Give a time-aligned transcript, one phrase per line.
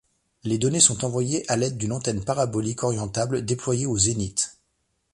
[0.43, 4.57] Les données sont envoyées à l'aide d'une antenne parabolique orientable déployée au zénith.